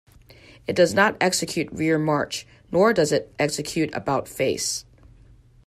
It 0.65 0.75
does 0.75 0.95
not 0.95 1.15
execute 1.21 1.71
rear 1.71 1.99
march, 1.99 2.47
nor 2.71 2.91
does 2.91 3.11
it 3.11 3.31
execute 3.37 3.91
about 3.93 4.27
face. 4.27 4.83